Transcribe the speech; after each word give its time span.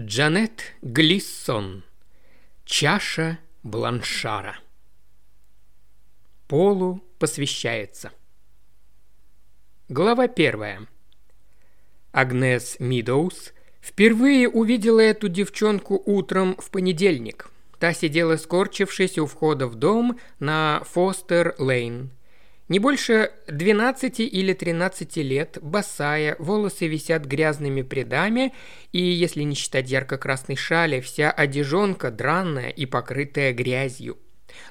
Джанет 0.00 0.76
Глиссон. 0.80 1.82
Чаша 2.64 3.40
Бланшара. 3.64 4.60
Полу 6.46 7.02
посвящается. 7.18 8.12
Глава 9.88 10.28
первая. 10.28 10.86
Агнес 12.12 12.76
Мидоус 12.78 13.52
впервые 13.80 14.48
увидела 14.48 15.00
эту 15.00 15.28
девчонку 15.28 16.00
утром 16.06 16.54
в 16.58 16.70
понедельник. 16.70 17.50
Та 17.80 17.92
сидела 17.92 18.36
скорчившись 18.36 19.18
у 19.18 19.26
входа 19.26 19.66
в 19.66 19.74
дом 19.74 20.20
на 20.38 20.80
Фостер-Лейн. 20.94 22.10
Не 22.68 22.80
больше 22.80 23.30
12 23.48 24.20
или 24.20 24.52
13 24.52 25.16
лет, 25.18 25.58
босая, 25.62 26.36
волосы 26.38 26.86
висят 26.86 27.24
грязными 27.24 27.80
прядами, 27.80 28.52
и, 28.92 29.00
если 29.00 29.42
не 29.42 29.54
считать 29.54 29.90
ярко-красной 29.90 30.56
шали, 30.56 31.00
вся 31.00 31.30
одежонка 31.30 32.10
дранная 32.10 32.68
и 32.68 32.84
покрытая 32.84 33.54
грязью. 33.54 34.18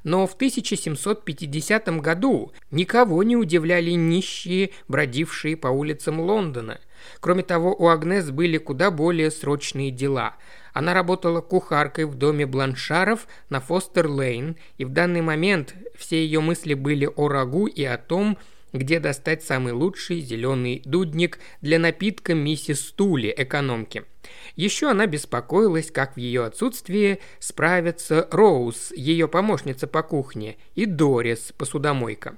Но 0.04 0.28
в 0.28 0.36
1750 0.36 1.88
году 2.02 2.52
никого 2.70 3.24
не 3.24 3.36
удивляли 3.36 3.92
нищие, 3.92 4.72
бродившие 4.88 5.58
по 5.58 5.70
улицам 5.70 6.20
Лондона. 6.20 6.80
Кроме 7.20 7.42
того, 7.42 7.76
у 7.76 7.88
Агнес 7.88 8.30
были 8.30 8.58
куда 8.58 8.92
более 8.92 9.32
срочные 9.32 9.90
дела– 9.90 10.36
она 10.78 10.94
работала 10.94 11.42
кухаркой 11.42 12.06
в 12.06 12.14
доме 12.14 12.46
Бланшаров 12.46 13.28
на 13.50 13.60
Фостер-Лейн, 13.60 14.58
и 14.78 14.86
в 14.86 14.90
данный 14.90 15.22
момент 15.22 15.74
все 15.98 16.24
ее 16.24 16.40
мысли 16.40 16.76
были 16.76 17.10
о 17.16 17.30
рагу 17.30 17.66
и 17.66 17.84
о 17.84 17.98
том, 17.98 18.38
где 18.74 19.00
достать 19.00 19.44
самый 19.44 19.74
лучший 19.74 20.20
зеленый 20.20 20.84
дудник 20.86 21.40
для 21.62 21.80
напитка 21.80 22.36
миссис 22.36 22.90
Стули, 22.90 23.34
экономки. 23.36 24.04
Еще 24.56 24.92
она 24.92 25.08
беспокоилась, 25.08 25.90
как 25.90 26.14
в 26.14 26.20
ее 26.20 26.46
отсутствии 26.46 27.22
справятся 27.40 28.28
Роуз, 28.30 28.92
ее 28.92 29.28
помощница 29.28 29.88
по 29.88 30.04
кухне, 30.04 30.58
и 30.76 30.86
Дорис, 30.86 31.54
посудомойка. 31.58 32.38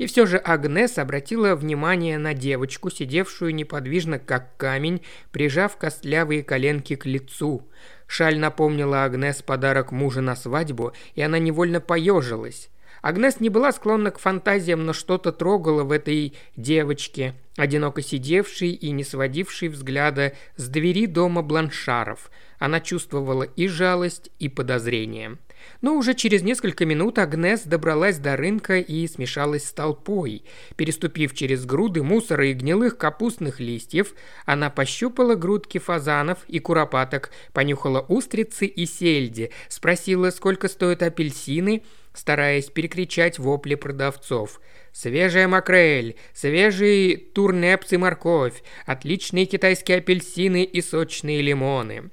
И 0.00 0.06
все 0.06 0.24
же 0.24 0.38
Агнес 0.38 0.96
обратила 0.96 1.54
внимание 1.54 2.16
на 2.16 2.32
девочку, 2.32 2.88
сидевшую 2.88 3.54
неподвижно, 3.54 4.18
как 4.18 4.56
камень, 4.56 5.02
прижав 5.30 5.76
костлявые 5.76 6.42
коленки 6.42 6.96
к 6.96 7.04
лицу. 7.04 7.68
Шаль 8.06 8.38
напомнила 8.38 9.04
Агнес 9.04 9.42
подарок 9.42 9.92
мужа 9.92 10.22
на 10.22 10.36
свадьбу, 10.36 10.94
и 11.16 11.20
она 11.20 11.38
невольно 11.38 11.82
поежилась. 11.82 12.70
Агнес 13.02 13.40
не 13.40 13.50
была 13.50 13.72
склонна 13.72 14.10
к 14.10 14.18
фантазиям, 14.18 14.86
но 14.86 14.94
что-то 14.94 15.32
трогало 15.32 15.84
в 15.84 15.92
этой 15.92 16.32
девочке, 16.56 17.34
одиноко 17.58 18.00
сидевшей 18.00 18.70
и 18.70 18.92
не 18.92 19.04
сводившей 19.04 19.68
взгляда 19.68 20.32
с 20.56 20.66
двери 20.68 21.04
дома 21.04 21.42
Бланшаров. 21.42 22.30
Она 22.58 22.80
чувствовала 22.80 23.42
и 23.42 23.68
жалость, 23.68 24.30
и 24.38 24.48
подозрение. 24.48 25.36
Но 25.80 25.96
уже 25.96 26.14
через 26.14 26.42
несколько 26.42 26.84
минут 26.84 27.18
Агнес 27.18 27.62
добралась 27.62 28.18
до 28.18 28.36
рынка 28.36 28.78
и 28.78 29.06
смешалась 29.06 29.64
с 29.64 29.72
толпой. 29.72 30.44
Переступив 30.76 31.34
через 31.34 31.64
груды 31.64 32.02
мусора 32.02 32.48
и 32.48 32.52
гнилых 32.52 32.98
капустных 32.98 33.60
листьев, 33.60 34.14
она 34.44 34.70
пощупала 34.70 35.34
грудки 35.34 35.78
фазанов 35.78 36.38
и 36.48 36.58
куропаток, 36.58 37.30
понюхала 37.52 38.00
устрицы 38.00 38.66
и 38.66 38.86
сельди, 38.86 39.50
спросила, 39.68 40.30
сколько 40.30 40.68
стоят 40.68 41.02
апельсины, 41.02 41.82
стараясь 42.12 42.66
перекричать 42.66 43.38
вопли 43.38 43.74
продавцов. 43.74 44.60
«Свежая 44.92 45.46
макрель, 45.46 46.16
свежий 46.34 47.16
турнепс 47.16 47.92
и 47.92 47.96
морковь, 47.96 48.62
отличные 48.86 49.46
китайские 49.46 49.98
апельсины 49.98 50.64
и 50.64 50.80
сочные 50.80 51.42
лимоны». 51.42 52.10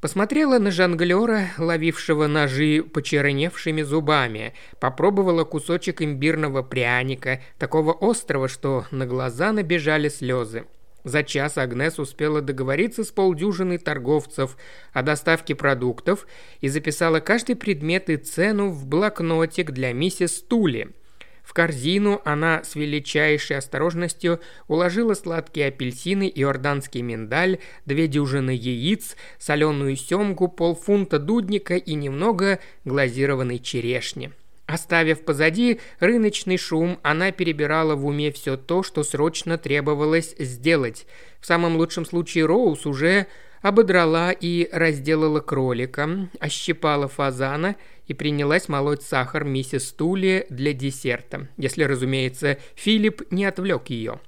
Посмотрела 0.00 0.58
на 0.58 0.70
жонглера, 0.70 1.50
ловившего 1.58 2.26
ножи 2.26 2.82
почерневшими 2.82 3.82
зубами, 3.82 4.54
попробовала 4.80 5.44
кусочек 5.44 6.00
имбирного 6.00 6.62
пряника, 6.62 7.42
такого 7.58 7.94
острого, 8.00 8.48
что 8.48 8.86
на 8.90 9.04
глаза 9.04 9.52
набежали 9.52 10.08
слезы. 10.08 10.64
За 11.04 11.22
час 11.22 11.58
Агнес 11.58 11.98
успела 11.98 12.40
договориться 12.40 13.04
с 13.04 13.10
полдюжиной 13.10 13.76
торговцев 13.76 14.56
о 14.94 15.02
доставке 15.02 15.54
продуктов 15.54 16.26
и 16.62 16.68
записала 16.68 17.20
каждый 17.20 17.56
предмет 17.56 18.08
и 18.08 18.16
цену 18.16 18.70
в 18.70 18.86
блокнотик 18.86 19.70
для 19.70 19.92
миссис 19.92 20.40
Тули– 20.40 20.94
в 21.50 21.52
корзину 21.52 22.22
она 22.24 22.62
с 22.62 22.76
величайшей 22.76 23.56
осторожностью 23.56 24.38
уложила 24.68 25.14
сладкие 25.14 25.66
апельсины, 25.66 26.30
иорданский 26.32 27.02
миндаль, 27.02 27.58
две 27.86 28.06
дюжины 28.06 28.50
яиц, 28.50 29.16
соленую 29.40 29.96
семгу, 29.96 30.46
полфунта 30.46 31.18
дудника 31.18 31.74
и 31.74 31.94
немного 31.94 32.60
глазированной 32.84 33.58
черешни. 33.58 34.30
Оставив 34.66 35.24
позади 35.24 35.80
рыночный 35.98 36.56
шум, 36.56 37.00
она 37.02 37.32
перебирала 37.32 37.96
в 37.96 38.06
уме 38.06 38.30
все 38.30 38.56
то, 38.56 38.84
что 38.84 39.02
срочно 39.02 39.58
требовалось 39.58 40.36
сделать. 40.38 41.04
В 41.40 41.46
самом 41.46 41.74
лучшем 41.74 42.06
случае 42.06 42.46
Роуз 42.46 42.86
уже 42.86 43.26
ободрала 43.60 44.30
и 44.30 44.68
разделала 44.70 45.40
кролика, 45.40 46.28
ощипала 46.38 47.08
фазана 47.08 47.74
и 48.10 48.12
принялась 48.12 48.68
молоть 48.68 49.04
сахар 49.04 49.44
миссис 49.44 49.92
Тули 49.92 50.44
для 50.50 50.72
десерта, 50.72 51.46
если, 51.56 51.84
разумеется, 51.84 52.58
Филипп 52.74 53.22
не 53.30 53.44
отвлек 53.44 53.88
ее. 53.88 54.18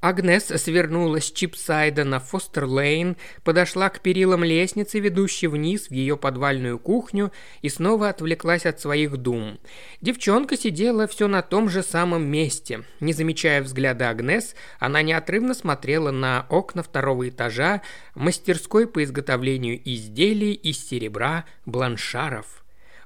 Агнес 0.00 0.46
свернула 0.46 1.20
с 1.20 1.30
Чипсайда 1.30 2.04
на 2.04 2.20
Фостер-Лейн, 2.20 3.18
подошла 3.44 3.90
к 3.90 4.00
перилам 4.00 4.44
лестницы, 4.44 4.98
ведущей 4.98 5.46
вниз 5.46 5.88
в 5.88 5.90
ее 5.92 6.16
подвальную 6.16 6.78
кухню, 6.78 7.32
и 7.60 7.68
снова 7.68 8.08
отвлеклась 8.08 8.64
от 8.64 8.80
своих 8.80 9.18
дум. 9.18 9.60
Девчонка 10.00 10.56
сидела 10.56 11.06
все 11.06 11.28
на 11.28 11.42
том 11.42 11.68
же 11.68 11.82
самом 11.82 12.24
месте. 12.24 12.82
Не 13.00 13.12
замечая 13.12 13.60
взгляда 13.62 14.08
Агнес, 14.08 14.56
она 14.78 15.02
неотрывно 15.02 15.52
смотрела 15.52 16.12
на 16.12 16.46
окна 16.48 16.82
второго 16.82 17.28
этажа 17.28 17.82
мастерской 18.14 18.88
по 18.88 19.04
изготовлению 19.04 19.78
изделий 19.84 20.54
из 20.54 20.82
серебра 20.88 21.44
бланшаров. 21.66 22.61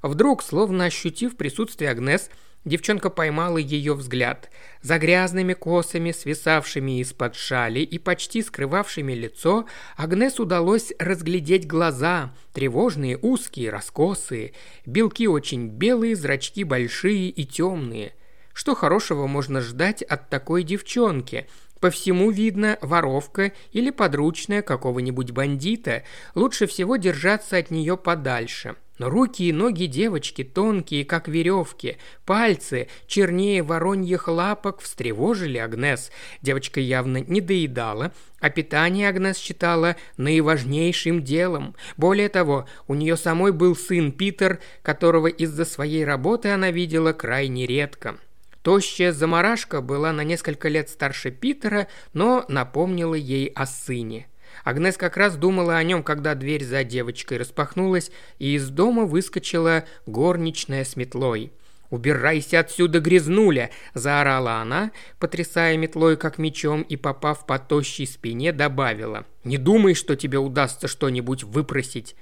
Вдруг, 0.08 0.42
словно 0.42 0.84
ощутив 0.84 1.36
присутствие 1.36 1.90
Агнес, 1.90 2.30
Девчонка 2.66 3.10
поймала 3.10 3.58
ее 3.58 3.94
взгляд. 3.94 4.50
За 4.82 4.98
грязными 4.98 5.52
косами, 5.54 6.10
свисавшими 6.10 7.00
из-под 7.00 7.36
шали 7.36 7.78
и 7.78 7.96
почти 7.96 8.42
скрывавшими 8.42 9.12
лицо, 9.12 9.66
Агнес 9.96 10.40
удалось 10.40 10.92
разглядеть 10.98 11.68
глаза, 11.68 12.34
тревожные, 12.52 13.18
узкие, 13.22 13.70
раскосые, 13.70 14.52
белки 14.84 15.28
очень 15.28 15.68
белые, 15.68 16.16
зрачки 16.16 16.64
большие 16.64 17.28
и 17.28 17.44
темные. 17.44 18.14
Что 18.52 18.74
хорошего 18.74 19.28
можно 19.28 19.60
ждать 19.60 20.02
от 20.02 20.28
такой 20.28 20.64
девчонки– 20.64 21.46
по 21.80 21.90
всему 21.90 22.30
видно 22.30 22.78
воровка 22.80 23.52
или 23.70 23.90
подручная 23.90 24.62
какого-нибудь 24.62 25.30
бандита. 25.32 26.04
Лучше 26.34 26.66
всего 26.66 26.96
держаться 26.96 27.58
от 27.58 27.70
нее 27.70 27.98
подальше. 27.98 28.76
Но 28.98 29.10
руки 29.10 29.48
и 29.48 29.52
ноги 29.52 29.84
девочки 29.86 30.42
тонкие, 30.42 31.04
как 31.04 31.28
веревки, 31.28 31.98
пальцы 32.24 32.88
чернее 33.06 33.62
вороньих 33.62 34.28
лапок 34.28 34.80
встревожили 34.80 35.58
Агнес. 35.58 36.10
Девочка 36.40 36.80
явно 36.80 37.18
не 37.18 37.40
доедала, 37.40 38.12
а 38.40 38.48
питание 38.48 39.08
Агнес 39.08 39.36
считала 39.36 39.96
наиважнейшим 40.16 41.22
делом. 41.22 41.74
Более 41.96 42.30
того, 42.30 42.66
у 42.88 42.94
нее 42.94 43.16
самой 43.16 43.52
был 43.52 43.76
сын 43.76 44.12
Питер, 44.12 44.60
которого 44.82 45.26
из-за 45.26 45.66
своей 45.66 46.04
работы 46.04 46.48
она 46.48 46.70
видела 46.70 47.12
крайне 47.12 47.66
редко. 47.66 48.16
Тощая 48.62 49.12
заморашка 49.12 49.80
была 49.80 50.12
на 50.12 50.22
несколько 50.22 50.68
лет 50.68 50.88
старше 50.88 51.30
Питера, 51.30 51.86
но 52.14 52.44
напомнила 52.48 53.14
ей 53.14 53.46
о 53.48 53.64
сыне. 53.64 54.26
Агнес 54.64 54.96
как 54.96 55.16
раз 55.16 55.36
думала 55.36 55.76
о 55.76 55.82
нем, 55.82 56.02
когда 56.02 56.34
дверь 56.34 56.64
за 56.64 56.84
девочкой 56.84 57.38
распахнулась, 57.38 58.10
и 58.38 58.54
из 58.54 58.68
дома 58.68 59.04
выскочила 59.04 59.84
горничная 60.06 60.84
с 60.84 60.96
метлой. 60.96 61.52
«Убирайся 61.90 62.60
отсюда, 62.60 63.00
грязнуля!»– 63.00 63.70
заорала 63.94 64.56
она, 64.56 64.90
потрясая 65.20 65.76
метлой 65.76 66.16
как 66.16 66.38
мечом 66.38 66.82
и, 66.82 66.96
попав 66.96 67.46
по 67.46 67.58
тощей 67.58 68.06
спине, 68.06 68.52
добавила. 68.52 69.24
«Не 69.44 69.56
думай, 69.56 69.94
что 69.94 70.16
тебе 70.16 70.38
удастся 70.38 70.88
что-нибудь 70.88 71.44
выпросить!» 71.44 72.16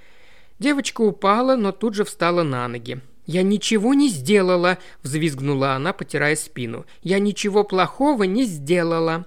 Девочка 0.58 1.00
упала, 1.00 1.56
но 1.56 1.73
тут 1.73 1.94
же 1.94 2.05
встала 2.05 2.43
на 2.43 2.69
ноги. 2.69 3.00
«Я 3.26 3.43
ничего 3.43 3.94
не 3.94 4.08
сделала!»– 4.08 4.79
взвизгнула 5.03 5.73
она, 5.73 5.94
потирая 5.94 6.37
спину. 6.37 6.85
«Я 7.03 7.19
ничего 7.19 7.64
плохого 7.64 8.25
не 8.25 8.44
сделала!» 8.44 9.25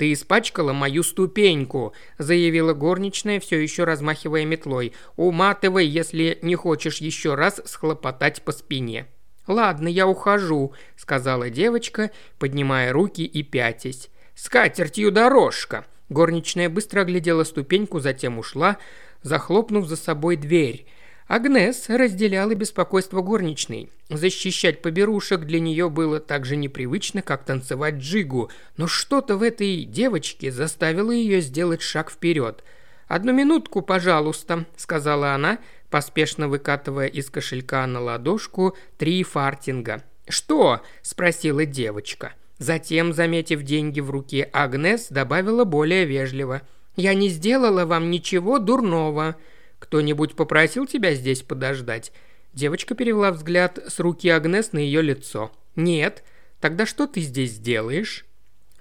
«Ты 0.00 0.14
испачкала 0.14 0.72
мою 0.72 1.02
ступеньку»,– 1.02 1.92
заявила 2.18 2.72
горничная, 2.72 3.38
все 3.38 3.58
еще 3.58 3.84
размахивая 3.84 4.46
метлой. 4.46 4.94
«Уматывай, 5.16 5.84
если 5.84 6.38
не 6.40 6.54
хочешь 6.54 7.02
еще 7.02 7.34
раз 7.34 7.60
схлопотать 7.66 8.40
по 8.40 8.52
спине». 8.52 9.08
«Ладно, 9.46 9.88
я 9.88 10.06
ухожу»,– 10.06 10.72
сказала 10.96 11.50
девочка, 11.50 12.12
поднимая 12.38 12.94
руки 12.94 13.26
и 13.26 13.42
пятясь. 13.42 14.08
«С 14.34 14.48
катертью 14.48 15.12
дорожка!» 15.12 15.84
Горничная 16.08 16.70
быстро 16.70 17.02
оглядела 17.02 17.44
ступеньку, 17.44 18.00
затем 18.00 18.38
ушла, 18.38 18.78
захлопнув 19.20 19.86
за 19.86 19.96
собой 19.96 20.36
дверь. 20.36 20.86
Агнес 21.30 21.88
разделяла 21.88 22.56
беспокойство 22.56 23.20
горничной. 23.20 23.88
Защищать 24.08 24.82
поберушек 24.82 25.42
для 25.42 25.60
нее 25.60 25.88
было 25.88 26.18
так 26.18 26.44
же 26.44 26.56
непривычно, 26.56 27.22
как 27.22 27.44
танцевать 27.44 27.98
джигу, 27.98 28.50
но 28.76 28.88
что-то 28.88 29.36
в 29.36 29.44
этой 29.44 29.84
девочке 29.84 30.50
заставило 30.50 31.12
ее 31.12 31.40
сделать 31.40 31.82
шаг 31.82 32.10
вперед. 32.10 32.64
«Одну 33.06 33.32
минутку, 33.32 33.80
пожалуйста»,— 33.80 34.66
сказала 34.76 35.32
она, 35.32 35.60
поспешно 35.88 36.48
выкатывая 36.48 37.06
из 37.06 37.30
кошелька 37.30 37.86
на 37.86 38.00
ладошку 38.00 38.76
три 38.98 39.22
фартинга. 39.22 40.02
«Что?»– 40.28 40.80
спросила 41.02 41.64
девочка. 41.64 42.32
Затем, 42.58 43.12
заметив 43.12 43.62
деньги 43.62 44.00
в 44.00 44.10
руке, 44.10 44.50
Агнес 44.52 45.06
добавила 45.10 45.62
более 45.62 46.06
вежливо. 46.06 46.62
«Я 46.96 47.14
не 47.14 47.28
сделала 47.28 47.84
вам 47.84 48.10
ничего 48.10 48.58
дурного. 48.58 49.36
Кто-нибудь 49.80 50.36
попросил 50.36 50.86
тебя 50.86 51.14
здесь 51.14 51.42
подождать?» 51.42 52.12
Девочка 52.52 52.94
перевела 52.94 53.32
взгляд 53.32 53.78
с 53.88 53.98
руки 53.98 54.28
Агнес 54.28 54.72
на 54.72 54.78
ее 54.78 55.02
лицо. 55.02 55.50
«Нет. 55.74 56.22
Тогда 56.60 56.86
что 56.86 57.08
ты 57.08 57.20
здесь 57.20 57.58
делаешь?» 57.58 58.24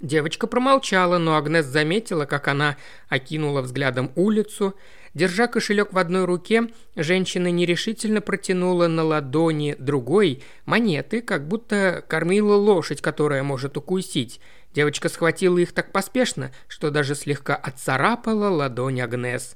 Девочка 0.01 0.47
промолчала, 0.47 1.17
но 1.17 1.35
Агнес 1.35 1.65
заметила, 1.65 2.25
как 2.25 2.47
она 2.47 2.77
окинула 3.09 3.61
взглядом 3.61 4.11
улицу. 4.15 4.75
Держа 5.13 5.47
кошелек 5.47 5.91
в 5.91 5.97
одной 5.97 6.25
руке, 6.25 6.69
женщина 6.95 7.51
нерешительно 7.51 8.21
протянула 8.21 8.87
на 8.87 9.03
ладони 9.03 9.75
другой 9.77 10.41
монеты, 10.65 11.21
как 11.21 11.47
будто 11.47 12.03
кормила 12.07 12.55
лошадь, 12.55 13.01
которая 13.01 13.43
может 13.43 13.75
укусить. 13.75 14.39
Девочка 14.73 15.09
схватила 15.09 15.57
их 15.57 15.73
так 15.73 15.91
поспешно, 15.91 16.51
что 16.67 16.91
даже 16.91 17.15
слегка 17.15 17.55
отцарапала 17.55 18.49
ладонь 18.49 19.01
Агнес. 19.01 19.55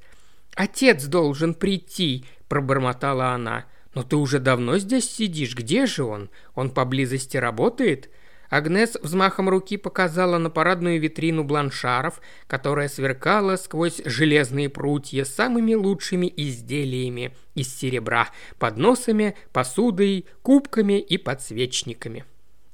«Отец 0.55 1.05
должен 1.05 1.53
прийти»,– 1.53 2.25
пробормотала 2.47 3.29
она. 3.29 3.65
«Но 3.95 4.03
ты 4.03 4.15
уже 4.15 4.39
давно 4.39 4.77
здесь 4.77 5.09
сидишь. 5.09 5.55
Где 5.55 5.85
же 5.85 6.03
он? 6.03 6.29
Он 6.55 6.69
поблизости 6.69 7.37
работает?» 7.37 8.09
Агнес 8.49 8.97
взмахом 9.01 9.49
руки 9.49 9.77
показала 9.77 10.37
на 10.37 10.51
парадную 10.51 10.99
витрину 10.99 11.43
бланшаров, 11.43 12.21
которая 12.45 12.87
сверкала 12.87 13.55
сквозь 13.55 13.99
железные 14.05 14.69
прутья 14.69 15.23
самыми 15.23 15.73
лучшими 15.73 16.31
изделиями 16.37 17.35
из 17.55 17.75
серебра, 17.75 18.29
подносами, 18.59 19.35
посудой, 19.53 20.27
кубками 20.43 20.99
и 20.99 21.17
подсвечниками. 21.17 22.25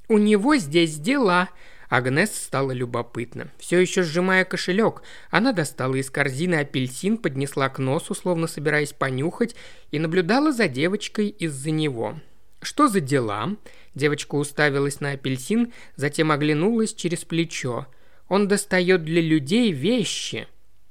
«У 0.08 0.18
него 0.18 0.56
здесь 0.56 0.98
дела», 0.98 1.48
Агнес 1.90 2.32
стала 2.32 2.70
любопытна. 2.70 3.50
Все 3.58 3.80
еще 3.80 4.04
сжимая 4.04 4.44
кошелек, 4.44 5.02
она 5.28 5.52
достала 5.52 5.96
из 5.96 6.08
корзины 6.08 6.54
апельсин, 6.54 7.18
поднесла 7.18 7.68
к 7.68 7.80
носу, 7.80 8.14
словно 8.14 8.46
собираясь 8.46 8.92
понюхать, 8.92 9.56
и 9.90 9.98
наблюдала 9.98 10.52
за 10.52 10.68
девочкой 10.68 11.28
из-за 11.28 11.72
него. 11.72 12.20
«Что 12.62 12.86
за 12.86 13.00
дела?» 13.00 13.56
Девочка 13.96 14.36
уставилась 14.36 15.00
на 15.00 15.12
апельсин, 15.12 15.72
затем 15.96 16.30
оглянулась 16.30 16.94
через 16.94 17.24
плечо. 17.24 17.88
«Он 18.28 18.46
достает 18.46 19.02
для 19.02 19.20
людей 19.20 19.72
вещи». 19.72 20.46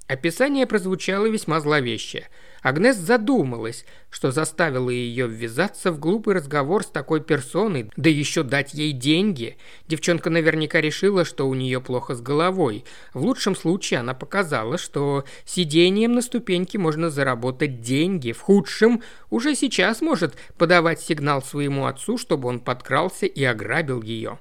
Описание 0.07 0.67
прозвучало 0.67 1.27
весьма 1.27 1.61
зловеще. 1.61 2.27
Агнес 2.61 2.97
задумалась, 2.97 3.85
что 4.09 4.31
заставило 4.31 4.89
ее 4.89 5.27
ввязаться 5.27 5.91
в 5.91 5.99
глупый 5.99 6.35
разговор 6.35 6.83
с 6.83 6.87
такой 6.87 7.21
персоной, 7.21 7.89
да 7.95 8.09
еще 8.09 8.43
дать 8.43 8.73
ей 8.73 8.91
деньги. 8.91 9.57
Девчонка 9.87 10.29
наверняка 10.29 10.81
решила, 10.81 11.25
что 11.25 11.47
у 11.47 11.53
нее 11.53 11.79
плохо 11.79 12.15
с 12.15 12.21
головой. 12.21 12.83
В 13.13 13.21
лучшем 13.23 13.55
случае 13.55 14.01
она 14.01 14.13
показала, 14.13 14.77
что 14.77 15.23
сидением 15.45 16.13
на 16.13 16.21
ступеньке 16.21 16.77
можно 16.77 17.09
заработать 17.09 17.81
деньги. 17.81 18.31
В 18.31 18.41
худшем 18.41 19.01
уже 19.29 19.55
сейчас 19.55 20.01
может 20.01 20.35
подавать 20.57 21.01
сигнал 21.01 21.41
своему 21.41 21.85
отцу, 21.85 22.17
чтобы 22.17 22.49
он 22.49 22.59
подкрался 22.59 23.25
и 23.25 23.43
ограбил 23.43 24.01
ее. 24.01 24.39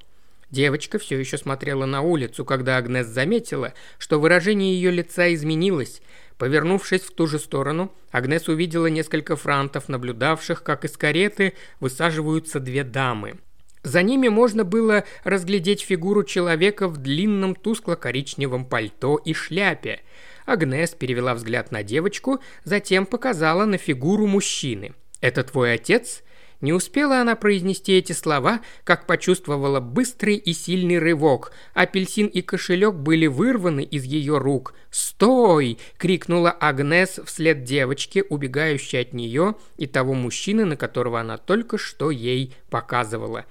Девочка 0.50 0.98
все 0.98 1.18
еще 1.18 1.36
смотрела 1.36 1.84
на 1.84 2.00
улицу, 2.00 2.44
когда 2.44 2.78
Агнес 2.78 3.06
заметила, 3.06 3.74
что 3.98 4.18
выражение 4.18 4.74
ее 4.74 4.90
лица 4.90 5.32
изменилось. 5.34 6.00
Повернувшись 6.38 7.02
в 7.02 7.11
ту 7.11 7.26
же 7.26 7.38
сторону, 7.38 7.93
Агнес 8.12 8.49
увидела 8.49 8.87
несколько 8.87 9.35
франтов, 9.37 9.88
наблюдавших, 9.88 10.62
как 10.62 10.85
из 10.85 10.96
кареты 10.96 11.55
высаживаются 11.81 12.61
две 12.61 12.85
дамы. 12.85 13.38
За 13.82 14.02
ними 14.02 14.29
можно 14.29 14.64
было 14.64 15.05
разглядеть 15.25 15.82
фигуру 15.82 16.23
человека 16.23 16.88
в 16.88 16.96
длинном 16.99 17.55
тускло-коричневом 17.55 18.67
пальто 18.67 19.17
и 19.17 19.32
шляпе. 19.35 20.00
Агнес 20.46 20.90
перевела 20.90 21.35
взгляд 21.35 21.73
на 21.73 21.82
девочку, 21.82 22.40
затем 22.64 23.05
показала 23.05 23.64
на 23.64 23.76
фигуру 23.76 24.26
мужчины. 24.26 24.94
«Это 25.20 25.43
твой 25.43 25.75
отец?» 25.75 26.23
Не 26.60 26.72
успела 26.72 27.20
она 27.20 27.37
произнести 27.37 27.93
эти 27.93 28.12
слова, 28.12 28.60
как 28.82 29.06
почувствовала 29.06 29.78
быстрый 29.78 30.34
и 30.37 30.52
сильный 30.52 30.99
рывок. 30.99 31.52
Апельсин 31.72 32.26
и 32.26 32.43
кошелек 32.43 32.94
были 32.94 33.28
вырваны 33.28 33.84
из 33.84 34.02
ее 34.05 34.38
рук. 34.38 34.75
«Стой!»– 34.90 35.78
крикнула 35.99 36.50
Агнес 36.50 37.20
вслед 37.25 37.62
девочке, 37.62 38.25
убегающей 38.25 39.00
от 39.00 39.12
нее 39.12 39.55
и 39.76 39.87
того 39.87 40.14
мужчины, 40.14 40.64
на 40.64 40.76
которого 40.76 41.20
она 41.20 41.37
только 41.38 41.78
что 41.78 42.10
ей 42.10 42.55
показывала. 42.70 43.44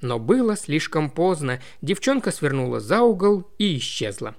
Но 0.00 0.18
было 0.18 0.56
слишком 0.56 1.10
поздно. 1.10 1.60
Девчонка 1.82 2.30
свернула 2.30 2.80
за 2.80 3.02
угол 3.02 3.46
и 3.58 3.76
исчезла. 3.76 4.34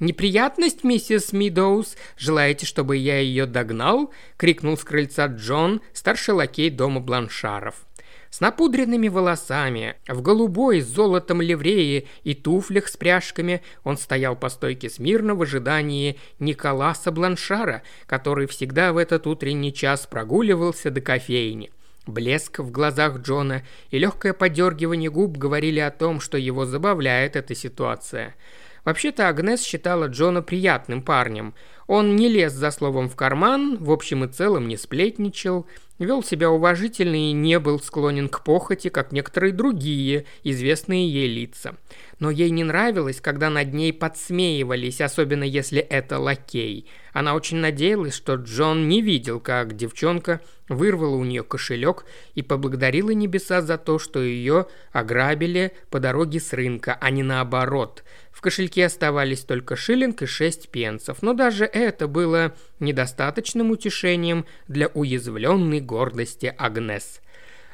«Неприятность, 0.00 0.82
миссис 0.82 1.32
Мидоуз? 1.32 1.96
Желаете, 2.16 2.66
чтобы 2.66 2.96
я 2.96 3.20
ее 3.20 3.46
догнал?»— 3.46 4.12
крикнул 4.36 4.76
с 4.76 4.82
крыльца 4.82 5.26
Джон, 5.26 5.82
старший 5.92 6.34
лакей 6.34 6.68
дома 6.68 6.98
Бланшаров. 7.00 7.86
С 8.28 8.40
напудренными 8.40 9.06
волосами, 9.06 9.94
в 10.08 10.20
голубой 10.20 10.80
с 10.80 10.86
золотом 10.86 11.40
ливреи 11.40 12.08
и 12.24 12.34
туфлях 12.34 12.88
с 12.88 12.96
пряжками 12.96 13.62
он 13.84 13.96
стоял 13.96 14.34
по 14.34 14.48
стойке 14.48 14.90
смирно 14.90 15.36
в 15.36 15.42
ожидании 15.42 16.18
Николаса 16.40 17.12
Бланшара, 17.12 17.84
который 18.06 18.48
всегда 18.48 18.92
в 18.92 18.96
этот 18.96 19.28
утренний 19.28 19.72
час 19.72 20.08
прогуливался 20.10 20.90
до 20.90 21.00
кофейни. 21.00 21.70
Блеск 22.08 22.58
в 22.58 22.72
глазах 22.72 23.18
Джона 23.18 23.62
и 23.92 23.98
легкое 24.00 24.32
подергивание 24.32 25.08
губ 25.08 25.36
говорили 25.38 25.78
о 25.78 25.92
том, 25.92 26.18
что 26.18 26.36
его 26.36 26.66
забавляет 26.66 27.36
эта 27.36 27.54
ситуация– 27.54 28.34
Вообще-то 28.84 29.28
Агнес 29.28 29.62
считала 29.62 30.06
Джона 30.06 30.42
приятным 30.42 31.02
парнем. 31.02 31.54
Он 31.86 32.16
не 32.16 32.28
лез 32.28 32.52
за 32.52 32.70
словом 32.70 33.08
в 33.08 33.16
карман, 33.16 33.76
в 33.78 33.90
общем 33.90 34.24
и 34.24 34.28
целом 34.28 34.68
не 34.68 34.76
сплетничал, 34.76 35.66
вел 35.98 36.22
себя 36.22 36.50
уважительно 36.50 37.14
и 37.14 37.32
не 37.32 37.58
был 37.58 37.78
склонен 37.78 38.28
к 38.28 38.42
похоти, 38.42 38.88
как 38.88 39.12
некоторые 39.12 39.52
другие 39.52 40.24
известные 40.42 41.08
ей 41.08 41.28
лица. 41.28 41.76
Но 42.18 42.30
ей 42.30 42.50
не 42.50 42.64
нравилось, 42.64 43.20
когда 43.20 43.50
над 43.50 43.74
ней 43.74 43.92
подсмеивались, 43.92 45.00
особенно 45.00 45.44
если 45.44 45.80
это 45.80 46.18
лакей. 46.18 46.88
Она 47.12 47.34
очень 47.34 47.58
надеялась, 47.58 48.14
что 48.14 48.34
Джон 48.34 48.88
не 48.88 49.02
видел, 49.02 49.40
как 49.40 49.76
девчонка 49.76 50.40
вырвала 50.68 51.16
у 51.16 51.24
нее 51.24 51.42
кошелек 51.42 52.06
и 52.34 52.42
поблагодарила 52.42 53.10
небеса 53.10 53.60
за 53.60 53.76
то, 53.76 53.98
что 53.98 54.22
ее 54.22 54.66
ограбили 54.92 55.72
по 55.90 56.00
дороге 56.00 56.40
с 56.40 56.52
рынка, 56.52 56.96
а 56.98 57.10
не 57.10 57.22
наоборот– 57.22 58.04
в 58.34 58.40
кошельке 58.40 58.86
оставались 58.86 59.44
только 59.44 59.76
шиллинг 59.76 60.22
и 60.22 60.26
шесть 60.26 60.68
пенсов, 60.68 61.22
но 61.22 61.34
даже 61.34 61.64
это 61.64 62.08
было 62.08 62.54
недостаточным 62.80 63.70
утешением 63.70 64.44
для 64.66 64.88
уязвленной 64.88 65.80
гордости 65.80 66.52
Агнес. 66.58 67.20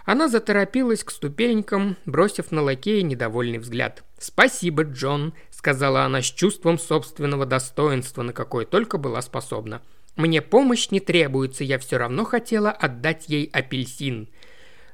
Она 0.05 0.29
заторопилась 0.29 1.03
к 1.03 1.11
ступенькам, 1.11 1.97
бросив 2.05 2.53
на 2.53 2.63
лакея 2.63 3.03
недовольный 3.03 3.59
взгляд. 3.59 4.05
«Спасибо, 4.19 4.83
Джон»,— 4.83 5.33
сказала 5.51 6.03
она 6.03 6.21
с 6.21 6.27
чувством 6.27 6.79
собственного 6.79 7.47
достоинства, 7.47 8.23
на 8.23 8.35
какое 8.35 8.67
только 8.67 8.99
была 8.99 9.23
способна. 9.23 9.81
«Мне 10.17 10.43
помощь 10.43 10.91
не 10.91 11.01
требуется, 11.01 11.65
я 11.65 11.79
все 11.79 11.97
равно 11.97 12.25
хотела 12.25 12.71
отдать 12.71 13.29
ей 13.29 13.49
апельсин». 13.51 14.29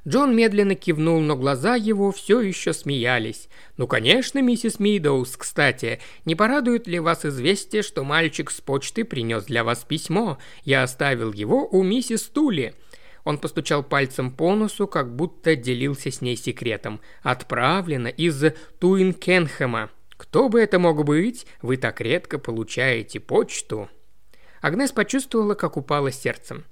Джон 0.07 0.35
медленно 0.35 0.75
кивнул, 0.75 1.19
но 1.19 1.35
глаза 1.35 1.75
его 1.75 2.13
все 2.13 2.39
еще 2.39 2.71
смеялись. 2.71 3.49
«Ну, 3.75 3.87
конечно, 3.87 4.41
миссис 4.41 4.79
Мидоуз, 4.79 5.35
кстати, 5.35 5.99
не 6.23 6.33
порадует 6.33 6.87
ли 6.87 6.99
вас 6.99 7.25
известие, 7.25 7.83
что 7.83 8.05
мальчик 8.05 8.49
с 8.49 8.61
почты 8.61 9.03
принес 9.03 9.43
для 9.45 9.65
вас 9.65 9.83
письмо? 9.83 10.37
Я 10.63 10.83
оставил 10.83 11.33
его 11.33 11.67
у 11.67 11.83
миссис 11.83 12.21
Тули». 12.23 12.73
Он 13.25 13.37
постучал 13.37 13.83
пальцем 13.83 14.31
по 14.31 14.55
носу, 14.55 14.87
как 14.87 15.13
будто 15.13 15.57
делился 15.57 16.09
с 16.09 16.21
ней 16.21 16.37
секретом. 16.37 17.01
«Отправлено 17.21 18.07
из 18.07 18.41
Туинкенхэма. 18.79 19.89
Кто 20.15 20.47
бы 20.47 20.61
это 20.61 20.79
мог 20.79 21.03
быть? 21.03 21.45
Вы 21.61 21.75
так 21.75 21.99
редко 21.99 22.39
получаете 22.39 23.19
почту». 23.19 23.89
Агнес 24.61 24.93
почувствовала, 24.93 25.53
как 25.53 25.75
упало 25.75 26.13
сердцем. 26.13 26.63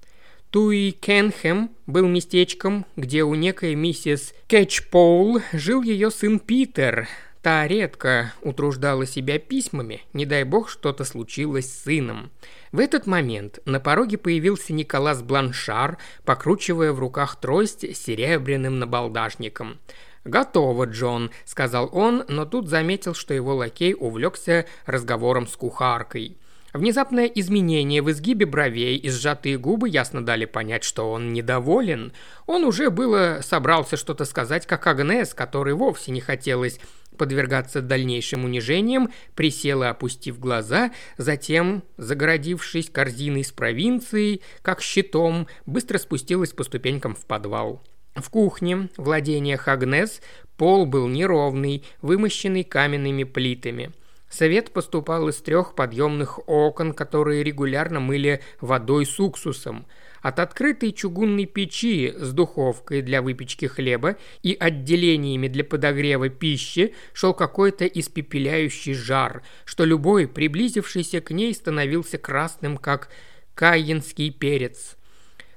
Туи 0.56 0.92
Кенхэм 0.92 1.70
был 1.86 2.08
местечком, 2.08 2.86
где 2.96 3.24
у 3.24 3.36
некой 3.36 3.76
миссис 3.76 4.34
Кэтчпоул 4.48 5.42
жил 5.52 5.82
ее 5.82 6.10
сын 6.10 6.40
Питер. 6.40 7.10
Та 7.42 7.68
редко 7.68 8.32
утруждала 8.42 9.06
себя 9.06 9.38
письмами, 9.38 10.04
не 10.14 10.26
дай 10.26 10.46
бог 10.46 10.70
что-то 10.70 11.04
случилось 11.04 11.70
с 11.70 11.84
сыном. 11.84 12.32
В 12.72 12.80
этот 12.80 13.06
момент 13.06 13.60
на 13.66 13.82
пороге 13.82 14.18
появился 14.18 14.72
Николас 14.72 15.22
Бланшар, 15.22 15.98
покручивая 16.24 16.94
в 16.94 17.00
руках 17.00 17.36
трость 17.42 17.84
с 17.84 18.06
серебряным 18.06 18.80
набалдашником. 18.80 19.78
«Готово, 20.24 20.86
Джон»,— 20.86 21.32
сказал 21.44 21.90
он, 21.92 22.24
но 22.30 22.46
тут 22.46 22.70
заметил, 22.70 23.14
что 23.14 23.34
его 23.34 23.56
лакей 23.56 23.94
увлекся 23.94 24.66
разговором 24.86 25.48
с 25.48 25.58
кухаркой. 25.58 26.38
Внезапное 26.75 27.27
изменение 27.27 28.01
в 28.01 28.12
изгибе 28.12 28.46
бровей 28.46 28.98
и 28.98 29.10
сжатые 29.10 29.58
губы 29.58 29.88
ясно 29.88 30.25
дали 30.25 30.44
понять, 30.44 30.84
что 30.84 31.10
он 31.10 31.32
недоволен. 31.32 32.12
Он 32.48 32.65
уже 32.65 32.89
было 32.89 33.39
собрался 33.41 33.96
что-то 33.96 34.25
сказать, 34.25 34.67
как 34.67 34.86
Агнес, 34.86 35.34
которой 35.34 35.74
вовсе 35.74 36.12
не 36.12 36.20
хотелось 36.20 36.82
подвергаться 37.17 37.82
дальнейшим 37.82 38.44
унижениям, 38.44 39.10
присела, 39.36 39.88
опустив 39.88 40.38
глаза, 40.38 40.91
затем, 41.17 41.82
загородившись 41.96 42.89
корзиной 42.89 43.46
с 43.46 43.53
провинцией, 43.53 44.41
как 44.62 44.82
щитом, 44.82 45.48
быстро 45.65 45.98
спустилась 45.98 46.51
по 46.51 46.65
ступенькам 46.65 47.15
в 47.15 47.25
подвал. 47.25 47.82
В 48.15 48.29
кухне, 48.29 48.89
владениях 48.98 49.70
Агнес, 49.70 50.20
пол 50.58 50.86
был 50.86 51.08
неровный, 51.08 51.86
вымощенный 52.01 52.65
каменными 52.65 53.24
плитами– 53.24 53.91
Совет 54.36 54.72
поступал 54.72 55.30
из 55.30 55.38
трех 55.38 55.75
подъемных 55.75 56.39
окон, 56.50 56.92
которые 56.92 57.42
регулярно 57.42 58.01
мыли 58.01 58.42
водой 58.60 59.06
с 59.06 59.18
уксусом. 59.18 59.86
От 60.22 60.39
открытой 60.39 60.92
чугунной 60.92 61.46
печи 61.46 62.13
с 62.18 62.34
духовкой 62.34 63.01
для 63.01 63.22
выпечки 63.22 63.68
хлеба 63.68 64.18
и 64.44 64.54
отделениями 64.60 65.48
для 65.48 65.63
подогрева 65.63 66.27
пищи 66.27 66.94
шел 67.13 67.34
какой-то 67.34 67.86
испепеляющий 67.86 68.94
жар, 68.94 69.42
что 69.63 69.86
любой, 69.86 70.27
приблизившийся 70.27 71.22
к 71.22 71.32
ней, 71.32 71.54
становился 71.54 72.18
красным, 72.18 72.75
как 72.75 73.08
каинский 73.54 74.32
перец. 74.32 74.98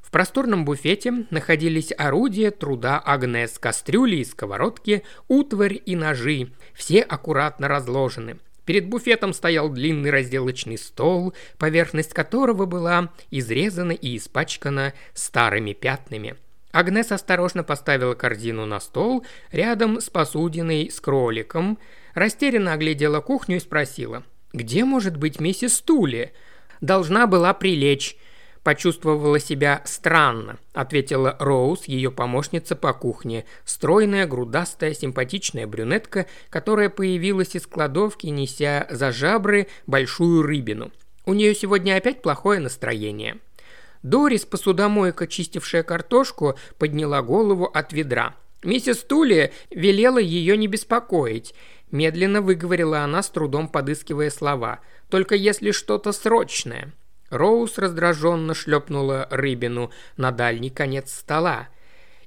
В 0.01 0.13
просторном 0.13 0.65
буфете 0.65 1.27
находились 1.31 1.93
орудия 1.99 2.53
труда 2.53 3.03
Агнес, 3.05 3.59
кастрюли 3.59 4.17
и 4.17 4.25
сковородки, 4.25 5.03
утварь 5.27 5.83
и 5.85 5.97
ножи, 5.97 6.53
все 6.75 7.01
аккуратно 7.01 7.67
разложены– 7.67 8.39
Перед 8.69 8.87
буфетом 8.87 9.33
стоял 9.33 9.71
длинный 9.71 10.11
разделочный 10.11 10.77
стол, 10.77 11.33
поверхность 11.57 12.13
которого 12.13 12.67
была 12.67 13.11
изрезана 13.31 13.93
и 13.93 14.19
испачкана 14.19 14.93
старыми 15.15 15.73
пятнами. 15.73 16.37
Агнес 16.71 17.11
осторожно 17.11 17.65
поставила 17.65 18.13
корзину 18.13 18.67
на 18.67 18.79
стол 18.79 19.25
рядом 19.53 20.03
с 20.03 20.11
посудиной 20.11 20.91
с 20.91 21.01
кроликом, 21.01 21.79
растерянно 22.13 22.75
оглядела 22.75 23.23
кухню 23.23 23.57
и 23.57 23.61
спросила, 23.61 24.23
«Где 24.53 24.85
может 24.85 25.17
быть 25.17 25.41
миссис 25.41 25.81
Тули?» 25.81 26.35
«Должна 26.83 27.27
была 27.27 27.55
прилечь», 27.55 28.19
почувствовала 28.63 29.39
себя 29.39 29.83
странно»,– 29.85 30.59
ответила 30.73 31.37
Роуз, 31.39 31.85
ее 31.87 32.11
помощница 32.11 32.77
по 32.77 32.93
кухне, 32.93 33.45
стройная, 33.65 34.27
грудастая, 34.27 34.95
симпатичная 34.95 35.67
брюнетка, 35.67 36.27
которая 36.51 36.89
появилась 36.89 37.55
из 37.55 37.67
кладовки, 37.67 38.27
неся 38.27 38.87
за 38.91 39.13
жабры 39.13 39.69
большую 39.87 40.43
рыбину. 40.43 40.91
У 41.25 41.35
нее 41.35 41.55
сегодня 41.55 41.97
опять 41.97 42.23
плохое 42.23 42.59
настроение. 42.59 43.39
Дорис, 44.03 44.45
посудомойка, 44.45 45.27
чистившая 45.27 45.83
картошку, 45.83 46.57
подняла 46.79 47.21
голову 47.23 47.67
от 47.67 47.93
ведра. 47.93 48.35
Миссис 48.63 48.99
Тули 48.99 49.53
велела 49.71 50.19
ее 50.19 50.57
не 50.57 50.67
беспокоить. 50.67 51.55
Медленно 51.91 52.43
выговорила 52.43 53.01
она, 53.01 53.23
с 53.23 53.31
трудом 53.31 53.69
подыскивая 53.69 54.31
слова. 54.31 54.81
«Только 55.09 55.35
если 55.35 55.71
что-то 55.71 56.13
срочное». 56.13 56.93
Роуз 57.31 57.79
раздраженно 57.79 58.55
шлепнула 58.55 59.27
рыбину 59.31 59.91
на 60.17 60.33
дальний 60.33 60.71
конец 60.71 61.13
стола. 61.13 61.69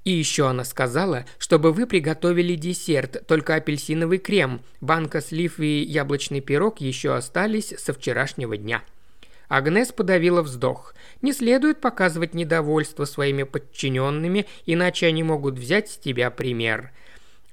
И 0.03 0.12
еще 0.12 0.48
она 0.48 0.63
сказала, 0.63 1.25
чтобы 1.38 1.72
вы 1.72 1.86
приготовили 1.86 2.55
десерт, 2.55 3.25
только 3.27 3.55
апельсиновый 3.55 4.17
крем, 4.17 4.62
банка 4.79 5.22
слив 5.22 5.60
и 5.60 5.81
яблочный 5.84 6.41
пирог 6.41 6.81
еще 6.81 7.15
остались 7.15 7.74
со 7.77 7.93
вчерашнего 7.93 8.58
дня. 8.58 8.84
Агнес 9.48 9.91
подавила 9.91 10.41
вздох. 10.41 10.96
Не 11.22 11.34
следует 11.34 11.81
показывать 11.81 12.34
недовольство 12.34 13.05
своими 13.05 13.43
подчиненными, 13.43 14.48
иначе 14.65 15.08
они 15.08 15.24
могут 15.24 15.60
взять 15.60 15.89
с 15.89 15.98
тебя 15.98 16.31
пример. 16.31 16.91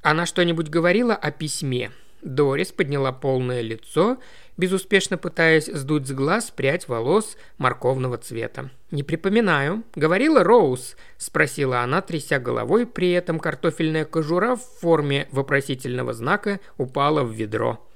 Она 0.01 0.25
что-нибудь 0.25 0.69
говорила 0.69 1.15
о 1.15 1.31
письме. 1.33 1.91
Дорис 2.23 2.73
подняла 2.73 3.13
полное 3.13 3.63
лицо 3.63 4.19
безуспешно 4.59 5.17
пытаясь 5.17 5.67
сдуть 5.67 6.07
с 6.07 6.13
глаз 6.13 6.53
прядь 6.55 6.89
волос 6.89 7.39
морковного 7.57 8.19
цвета. 8.19 8.69
«Не 8.91 9.03
припоминаю. 9.03 9.85
Говорила 9.95 10.45
Роуз?»– 10.45 10.97
спросила 11.17 11.81
она, 11.81 12.03
тряся 12.03 12.39
головой, 12.39 12.87
при 12.87 13.13
этом 13.13 13.39
картофельная 13.39 14.05
кожура 14.05 14.57
в 14.57 14.63
форме 14.81 15.29
вопросительного 15.31 16.13
знака 16.13 16.61
упала 16.77 17.23
в 17.23 17.33
ведро. 17.33 17.87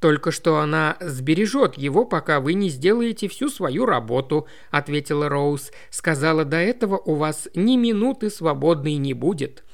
«Только 0.00 0.32
что 0.32 0.58
она 0.58 0.96
сбережет 1.00 1.78
его, 1.78 2.04
пока 2.04 2.40
вы 2.40 2.54
не 2.54 2.68
сделаете 2.68 3.28
всю 3.28 3.48
свою 3.48 3.86
работу»,– 3.86 4.46
ответила 4.70 5.28
Роуз. 5.28 5.70
«Сказала, 5.88 6.44
до 6.44 6.58
этого 6.58 6.98
у 6.98 7.14
вас 7.14 7.48
ни 7.54 7.76
минуты 7.76 8.28
свободной 8.28 8.96
не 8.96 9.14
будет». 9.14 9.64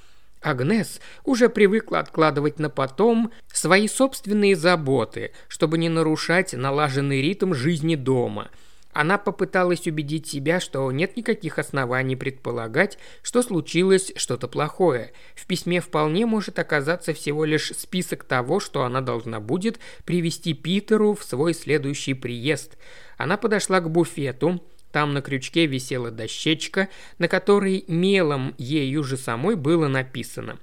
Агнес 0.42 1.00
уже 1.24 1.48
привыкла 1.48 1.98
откладывать 1.98 2.58
на 2.58 2.70
потом 2.70 3.30
свои 3.52 3.88
собственные 3.88 4.56
заботы, 4.56 5.32
чтобы 5.48 5.76
не 5.76 5.88
нарушать 5.88 6.54
налаженный 6.54 7.20
ритм 7.20 7.52
жизни 7.52 7.94
дома. 7.94 8.50
Она 8.92 9.18
попыталась 9.18 9.86
убедить 9.86 10.26
себя, 10.26 10.58
что 10.58 10.90
нет 10.90 11.16
никаких 11.16 11.60
оснований 11.60 12.16
предполагать, 12.16 12.98
что 13.22 13.42
случилось 13.42 14.12
что-то 14.16 14.48
плохое. 14.48 15.12
В 15.36 15.46
письме 15.46 15.80
вполне 15.80 16.26
может 16.26 16.58
оказаться 16.58 17.14
всего 17.14 17.44
лишь 17.44 17.72
список 17.76 18.24
того, 18.24 18.58
что 18.58 18.82
она 18.82 19.00
должна 19.00 19.38
будет 19.38 19.78
привести 20.04 20.54
Питеру 20.54 21.14
в 21.14 21.22
свой 21.22 21.54
следующий 21.54 22.14
приезд. 22.14 22.78
Она 23.16 23.36
подошла 23.36 23.80
к 23.80 23.88
буфету, 23.88 24.60
там 24.92 25.14
на 25.14 25.22
крючке 25.22 25.66
висела 25.66 26.10
дощечка, 26.10 26.88
на 27.18 27.28
которой 27.28 27.84
мелом 27.88 28.54
ею 28.58 29.04
же 29.04 29.16
самой 29.16 29.56
было 29.56 29.88
написано 29.88 30.58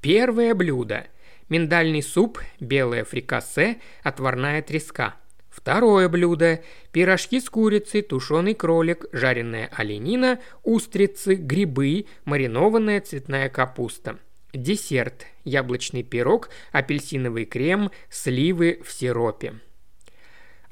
«Первое 0.00 0.54
блюдо. 0.54 1.06
Миндальный 1.48 2.02
суп, 2.02 2.40
белое 2.60 3.04
фрикасе, 3.04 3.78
отварная 4.02 4.62
треска». 4.62 5.14
Второе 5.54 6.08
блюдо– 6.08 6.62
пирожки 6.92 7.38
с 7.38 7.48
курицей, 7.48 8.02
тушеный 8.02 8.54
кролик, 8.54 9.06
жареная 9.12 9.70
оленина, 9.72 10.40
устрицы, 10.64 11.36
грибы, 11.36 12.06
маринованная 12.24 13.00
цветная 13.00 13.48
капуста. 13.48 14.18
Десерт– 14.52 15.26
яблочный 15.44 16.02
пирог, 16.02 16.50
апельсиновый 16.72 17.44
крем, 17.44 17.92
сливы 18.10 18.80
в 18.84 18.92
сиропе. 18.92 19.54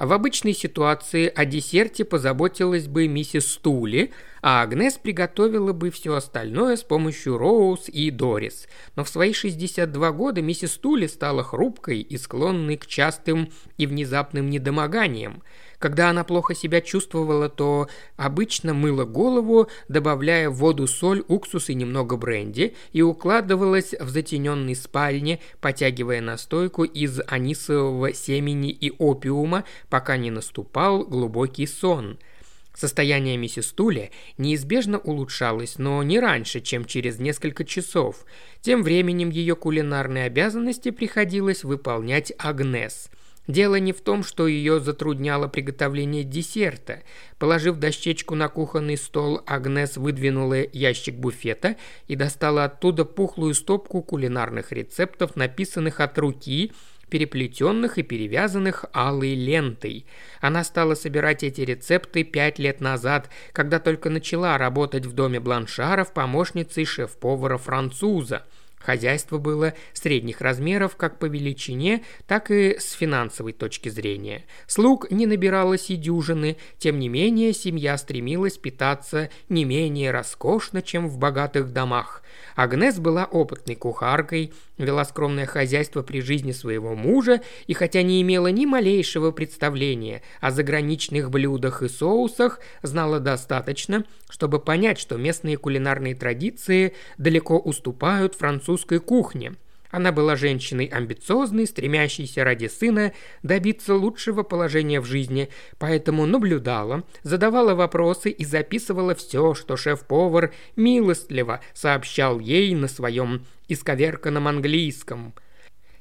В 0.02 0.12
обычной 0.12 0.52
ситуации 0.52 1.32
о 1.32 1.44
десерте 1.44 2.04
позаботилась 2.04 2.88
бы 2.88 3.06
миссис 3.06 3.52
Стули, 3.52 4.10
а 4.40 4.60
Агнес 4.60 4.94
приготовила 4.94 5.72
бы 5.72 5.92
все 5.92 6.16
остальное 6.16 6.74
с 6.74 6.82
помощью 6.82 7.38
Роуз 7.38 7.88
и 7.88 8.10
Дорис. 8.10 8.66
Но 8.96 9.04
в 9.04 9.08
свои 9.08 9.32
62 9.32 10.10
года 10.10 10.42
миссис 10.42 10.72
Стули 10.72 11.06
стала 11.06 11.44
хрупкой 11.44 12.00
и 12.00 12.18
склонной 12.18 12.78
к 12.78 12.86
частым 12.88 13.52
и 13.78 13.86
внезапным 13.86 14.50
недомоганиям. 14.50 15.44
Когда 15.82 16.10
она 16.10 16.22
плохо 16.22 16.54
себя 16.54 16.80
чувствовала, 16.80 17.48
то 17.48 17.88
обычно 18.16 18.72
мыла 18.72 19.04
голову, 19.04 19.66
добавляя 19.88 20.48
в 20.48 20.54
воду 20.54 20.86
соль, 20.86 21.24
уксус 21.26 21.70
и 21.70 21.74
немного 21.74 22.16
бренди, 22.16 22.76
и 22.92 23.02
укладывалась 23.02 23.92
в 23.98 24.08
затененной 24.08 24.76
спальне, 24.76 25.40
потягивая 25.60 26.20
настойку 26.20 26.84
из 26.84 27.18
анисового 27.26 28.12
семени 28.12 28.70
и 28.70 28.92
опиума, 28.96 29.64
пока 29.90 30.16
не 30.16 30.30
наступал 30.30 31.02
глубокий 31.04 31.66
сон– 31.66 32.16
Состояние 32.74 33.36
миссис 33.36 33.70
Тули 33.72 34.12
неизбежно 34.38 34.98
улучшалось, 34.98 35.76
но 35.76 36.02
не 36.02 36.18
раньше, 36.18 36.62
чем 36.62 36.86
через 36.86 37.18
несколько 37.18 37.66
часов. 37.66 38.24
Тем 38.62 38.82
временем 38.82 39.28
ее 39.28 39.56
кулинарные 39.56 40.24
обязанности 40.24 40.90
приходилось 40.90 41.64
выполнять 41.64 42.32
Агнес– 42.38 43.10
Дело 43.48 43.74
не 43.76 43.92
в 43.92 44.00
том, 44.00 44.22
что 44.22 44.46
ее 44.46 44.78
затрудняло 44.78 45.48
приготовление 45.48 46.22
десерта. 46.22 47.02
Положив 47.38 47.76
дощечку 47.76 48.36
на 48.36 48.48
кухонный 48.48 48.96
стол, 48.96 49.42
Агнес 49.46 49.96
выдвинула 49.96 50.64
ящик 50.72 51.16
буфета 51.16 51.76
и 52.06 52.14
достала 52.14 52.64
оттуда 52.64 53.04
пухлую 53.04 53.54
стопку 53.54 54.00
кулинарных 54.00 54.70
рецептов, 54.70 55.34
написанных 55.34 55.98
от 55.98 56.16
руки, 56.18 56.72
переплетенных 57.10 57.98
и 57.98 58.02
перевязанных 58.02 58.84
алой 58.92 59.34
лентой. 59.34 60.06
Она 60.40 60.62
стала 60.62 60.94
собирать 60.94 61.42
эти 61.42 61.62
рецепты 61.62 62.22
пять 62.22 62.60
лет 62.60 62.80
назад, 62.80 63.28
когда 63.52 63.80
только 63.80 64.08
начала 64.08 64.56
работать 64.56 65.04
в 65.04 65.12
доме 65.14 65.40
Бланшаров 65.40 66.12
помощницей 66.12 66.84
шеф-повара 66.84 67.58
француза– 67.58 68.46
Хозяйство 68.82 69.38
было 69.38 69.74
средних 69.92 70.40
размеров 70.40 70.96
как 70.96 71.18
по 71.18 71.26
величине, 71.26 72.02
так 72.26 72.50
и 72.50 72.76
с 72.78 72.92
финансовой 72.92 73.52
точки 73.52 73.88
зрения. 73.88 74.44
Слуг 74.66 75.10
не 75.10 75.26
набиралось 75.26 75.90
и 75.90 75.96
дюжины, 75.96 76.56
тем 76.78 76.98
не 76.98 77.08
менее 77.08 77.52
семья 77.52 77.96
стремилась 77.96 78.58
питаться 78.58 79.30
не 79.48 79.64
менее 79.64 80.10
роскошно, 80.10 80.82
чем 80.82 81.08
в 81.08 81.18
богатых 81.18 81.72
домах. 81.72 82.22
Агнес 82.56 82.98
была 82.98 83.24
опытной 83.24 83.76
кухаркой, 83.76 84.52
вела 84.78 85.04
скромное 85.04 85.46
хозяйство 85.46 86.02
при 86.02 86.20
жизни 86.20 86.52
своего 86.52 86.94
мужа 86.94 87.40
и 87.66 87.74
хотя 87.74 88.02
не 88.02 88.20
имела 88.22 88.48
ни 88.48 88.66
малейшего 88.66 89.30
представления 89.30 90.22
о 90.40 90.50
заграничных 90.50 91.30
блюдах 91.30 91.82
и 91.82 91.88
соусах, 91.88 92.60
знала 92.82 93.20
достаточно, 93.20 94.04
чтобы 94.28 94.58
понять, 94.58 94.98
что 94.98 95.16
местные 95.16 95.56
кулинарные 95.56 96.14
традиции 96.14 96.94
далеко 97.18 97.58
уступают 97.58 98.34
французской 98.72 99.00
кухне– 99.00 99.54
она 99.92 100.10
была 100.10 100.36
женщиной 100.36 100.86
амбициозной, 100.86 101.66
стремящейся 101.66 102.44
ради 102.44 102.66
сына 102.66 103.12
добиться 103.42 103.94
лучшего 103.94 104.42
положения 104.42 105.02
в 105.02 105.04
жизни, 105.04 105.50
поэтому 105.78 106.24
наблюдала, 106.24 107.04
задавала 107.24 107.74
вопросы 107.74 108.30
и 108.30 108.42
записывала 108.46 109.14
все, 109.14 109.52
что 109.52 109.76
шеф-повар 109.76 110.54
милостливо 110.76 111.60
сообщал 111.74 112.38
ей 112.40 112.74
на 112.74 112.88
своем 112.88 113.44
исковерканном 113.68 114.48
английском. 114.48 115.34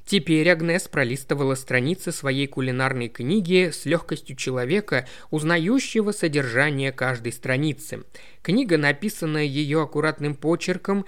Теперь 0.06 0.48
Агнес 0.48 0.88
пролистывала 0.88 1.54
страницы 1.54 2.12
своей 2.12 2.46
кулинарной 2.46 3.08
книги 3.08 3.70
с 3.72 3.84
легкостью 3.84 4.36
человека, 4.36 5.06
узнающего 5.30 6.12
содержание 6.12 6.92
каждой 6.92 7.32
страницы. 7.32 8.04
Книга, 8.42 8.78
написанная 8.78 9.44
ее 9.44 9.82
аккуратным 9.82 10.34
почерком, 10.34 11.04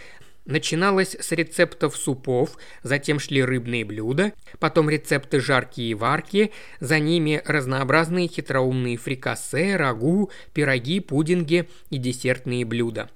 Начиналось 0.46 1.16
с 1.18 1.32
рецептов 1.32 1.96
супов, 1.96 2.58
затем 2.82 3.18
шли 3.18 3.42
рыбные 3.42 3.82
блюда, 3.86 4.34
потом 4.58 4.90
рецепты 4.90 5.40
жаркие 5.40 5.92
и 5.92 5.94
варки, 5.94 6.52
за 6.80 6.98
ними 6.98 7.40
разнообразные 7.46 8.28
хитроумные 8.28 8.98
фрикасе, 8.98 9.76
рагу, 9.76 10.30
пироги, 10.52 11.00
пудинги 11.00 11.66
и 11.88 11.96
десертные 11.96 12.66
блюда. 12.66 13.08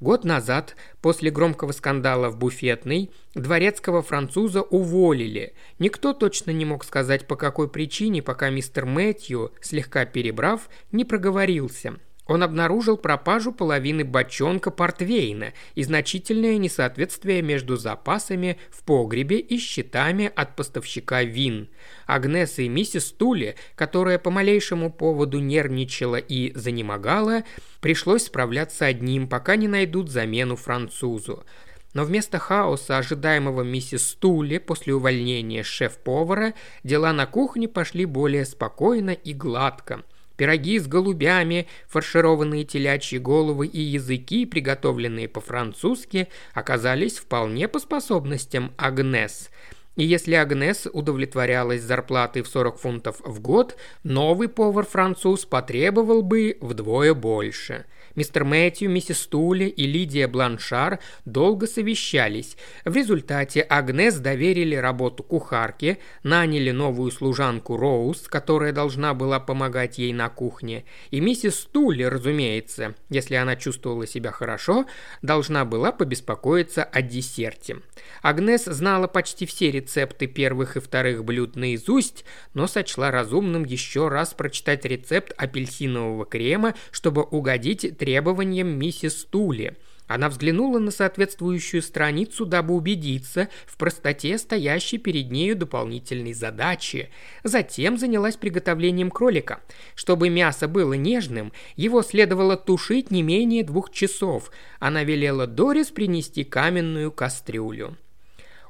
Год 0.00 0.24
назад, 0.24 0.74
после 1.02 1.30
громкого 1.30 1.72
скандала 1.72 2.30
в 2.30 2.38
буфетной, 2.38 3.10
дворецкого 3.34 4.02
француза 4.02 4.62
уволили. 4.62 5.52
Никто 5.78 6.14
точно 6.14 6.52
не 6.52 6.64
мог 6.64 6.84
сказать, 6.84 7.26
по 7.26 7.36
какой 7.36 7.68
причине, 7.68 8.22
пока 8.22 8.48
мистер 8.48 8.86
Мэтью, 8.86 9.52
слегка 9.60 10.06
перебрав, 10.06 10.70
не 10.90 11.04
проговорился– 11.04 11.98
он 12.32 12.42
обнаружил 12.42 12.96
пропажу 12.96 13.52
половины 13.52 14.04
бочонка 14.04 14.70
портвейна 14.70 15.52
и 15.74 15.82
значительное 15.82 16.56
несоответствие 16.56 17.42
между 17.42 17.76
запасами 17.76 18.58
в 18.70 18.84
погребе 18.84 19.38
и 19.38 19.58
счетами 19.58 20.32
от 20.34 20.56
поставщика 20.56 21.24
вин. 21.24 21.68
Агнес 22.06 22.58
и 22.58 22.70
миссис 22.70 23.12
Тули, 23.12 23.56
которая 23.74 24.18
по 24.18 24.30
малейшему 24.30 24.90
поводу 24.90 25.40
нервничала 25.40 26.16
и 26.16 26.56
занемогала, 26.56 27.42
пришлось 27.82 28.24
справляться 28.24 28.86
одним, 28.86 29.28
пока 29.28 29.56
не 29.56 29.68
найдут 29.68 30.08
замену 30.08 30.56
французу. 30.56 31.44
Но 31.92 32.04
вместо 32.04 32.38
хаоса, 32.38 32.96
ожидаемого 32.96 33.60
миссис 33.60 34.14
Тули 34.14 34.56
после 34.56 34.94
увольнения 34.94 35.62
шеф-повара, 35.62 36.54
дела 36.82 37.12
на 37.12 37.26
кухне 37.26 37.68
пошли 37.68 38.06
более 38.06 38.46
спокойно 38.46 39.10
и 39.10 39.34
гладко– 39.34 40.02
пироги 40.42 40.80
с 40.80 40.88
голубями, 40.88 41.68
фаршированные 41.86 42.64
телячьи 42.64 43.16
головы 43.16 43.68
и 43.68 43.80
языки, 43.80 44.44
приготовленные 44.44 45.28
по-французски, 45.28 46.26
оказались 46.52 47.18
вполне 47.18 47.68
по 47.68 47.78
способностям 47.78 48.72
Агнес. 48.76 49.50
И 49.94 50.02
если 50.02 50.34
Агнес 50.34 50.88
удовлетворялась 50.92 51.82
зарплатой 51.82 52.42
в 52.42 52.48
40 52.48 52.76
фунтов 52.80 53.20
в 53.20 53.38
год, 53.38 53.76
новый 54.02 54.48
повар-француз 54.48 55.44
потребовал 55.44 56.22
бы 56.22 56.58
вдвое 56.60 57.14
больше– 57.14 57.84
Мистер 58.14 58.44
Мэтью, 58.44 58.90
миссис 58.90 59.26
Тули 59.26 59.64
и 59.64 59.86
Лидия 59.86 60.26
Бланшар 60.26 60.98
долго 61.24 61.66
совещались. 61.66 62.56
В 62.84 62.94
результате 62.94 63.62
Агнес 63.62 64.16
доверили 64.16 64.74
работу 64.74 65.22
кухарке, 65.22 65.98
наняли 66.22 66.72
новую 66.72 67.10
служанку 67.10 67.78
Роуз, 67.78 68.28
которая 68.28 68.72
должна 68.72 69.14
была 69.14 69.40
помогать 69.40 69.98
ей 69.98 70.12
на 70.12 70.28
кухне, 70.28 70.84
и 71.10 71.20
миссис 71.20 71.66
Тули, 71.72 72.02
разумеется, 72.02 72.94
если 73.08 73.36
она 73.36 73.56
чувствовала 73.56 74.06
себя 74.06 74.30
хорошо, 74.30 74.84
должна 75.22 75.64
была 75.64 75.90
побеспокоиться 75.90 76.84
о 76.84 77.00
десерте. 77.00 77.78
Агнес 78.22 78.64
знала 78.64 79.06
почти 79.06 79.46
все 79.46 79.70
рецепты 79.70 80.26
первых 80.26 80.76
и 80.76 80.80
вторых 80.80 81.24
блюд 81.24 81.56
наизусть, 81.56 82.24
но 82.52 82.66
сочла 82.66 83.10
разумным 83.10 83.64
еще 83.64 84.08
раз 84.08 84.34
прочитать 84.34 84.84
рецепт 84.84 85.32
апельсинового 85.36 86.26
крема, 86.26 86.74
чтобы 86.90 87.22
угодить 87.22 87.96
требованиям 88.02 88.66
миссис 88.66 89.24
Тули. 89.30 89.76
Она 90.08 90.28
взглянула 90.28 90.80
на 90.80 90.90
соответствующую 90.90 91.82
страницу, 91.82 92.44
дабы 92.44 92.74
убедиться 92.74 93.48
в 93.64 93.76
простоте 93.76 94.38
стоящей 94.38 94.98
перед 94.98 95.30
нею 95.30 95.54
дополнительной 95.54 96.32
задачи. 96.32 97.10
Затем 97.44 97.96
занялась 97.98 98.36
приготовлением 98.36 99.08
кролика. 99.08 99.60
Чтобы 99.94 100.30
мясо 100.30 100.66
было 100.66 100.94
нежным, 100.94 101.52
его 101.76 102.02
следовало 102.02 102.56
тушить 102.56 103.12
не 103.12 103.22
менее 103.22 103.62
двух 103.62 103.92
часов. 103.92 104.50
Она 104.80 105.04
велела 105.04 105.46
Дорис 105.46 105.92
принести 105.92 106.42
каменную 106.42 107.12
кастрюлю. 107.12 107.96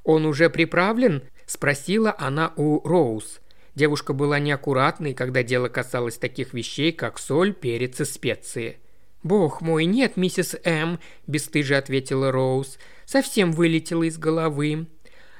«Он 0.04 0.26
уже 0.26 0.50
приправлен?»– 0.50 1.22
спросила 1.46 2.14
она 2.18 2.52
у 2.56 2.86
Роуз. 2.86 3.40
Девушка 3.74 4.12
была 4.12 4.38
неаккуратной, 4.38 5.14
когда 5.14 5.42
дело 5.42 5.70
касалось 5.70 6.18
таких 6.18 6.52
вещей, 6.52 6.92
как 6.92 7.18
соль, 7.18 7.54
перец 7.54 7.98
и 7.98 8.04
специи. 8.04 8.76
«Бог 9.22 9.60
мой, 9.60 9.84
нет, 9.84 10.16
миссис 10.16 10.56
М»,– 10.64 10.98
бесстыже 11.26 11.76
ответила 11.76 12.32
Роуз. 12.32 12.78
«Совсем 13.04 13.52
вылетела 13.52 14.02
из 14.02 14.18
головы». 14.18 14.88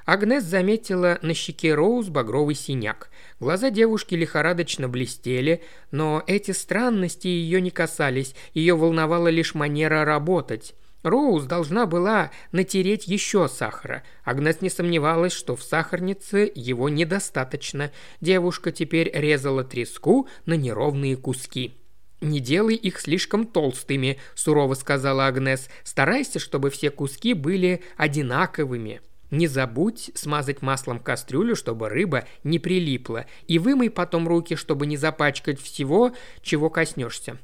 Агнес 0.05 0.43
заметила 0.43 1.19
на 1.21 1.33
щеке 1.33 1.73
Роуз 1.75 2.09
багровый 2.09 2.55
синяк. 2.55 3.09
Глаза 3.39 3.69
девушки 3.69 4.15
лихорадочно 4.15 4.89
блестели, 4.89 5.63
но 5.91 6.23
эти 6.27 6.51
странности 6.51 7.27
ее 7.27 7.61
не 7.61 7.71
касались, 7.71 8.35
ее 8.53 8.75
волновала 8.75 9.29
лишь 9.29 9.53
манера 9.53 10.03
работать. 10.03 10.75
Роуз 11.03 11.43
должна 11.43 11.85
была 11.85 12.31
натереть 12.53 13.07
еще 13.07 13.49
сахара. 13.49 14.03
Агнес 14.23 14.61
не 14.61 14.69
сомневалась, 14.69 15.33
что 15.33 15.57
в 15.57 15.63
сахарнице 15.63 16.49
его 16.55 16.87
недостаточно. 16.87 17.91
Девушка 18.21 18.71
теперь 18.71 19.11
резала 19.13 19.65
треску 19.65 20.27
на 20.45 20.53
неровные 20.53 21.17
куски. 21.17 21.75
«Не 22.23 22.39
делай 22.39 22.75
их 22.75 23.01
слишком 23.01 23.45
толстыми»,– 23.45 24.17
сурово 24.33 24.75
сказала 24.75 25.27
Агнес. 25.27 25.69
«Старайся, 25.83 26.39
чтобы 26.39 26.69
все 26.69 26.89
куски 26.89 27.33
были 27.33 27.83
одинаковыми». 27.97 29.01
Не 29.29 29.47
забудь 29.47 30.09
смазать 30.13 30.61
маслом 30.61 30.99
кастрюлю, 30.99 31.55
чтобы 31.55 31.89
рыба 31.89 32.23
не 32.45 32.59
прилипла, 32.59 33.25
и 33.47 33.59
вымой 33.59 33.89
потом 33.89 34.27
руки, 34.27 34.55
чтобы 34.55 34.85
не 34.85 34.95
запачкать 34.95 35.59
всего, 35.59 36.13
чего 36.41 36.69
коснешься. 36.69 37.39